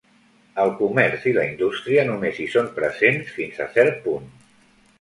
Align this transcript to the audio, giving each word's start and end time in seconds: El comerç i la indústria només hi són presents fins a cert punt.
El 0.61 0.71
comerç 0.79 1.27
i 1.31 1.33
la 1.35 1.43
indústria 1.49 2.07
només 2.09 2.41
hi 2.41 2.47
són 2.55 2.73
presents 2.81 3.33
fins 3.39 3.63
a 3.67 3.71
cert 3.79 4.05
punt. 4.09 4.31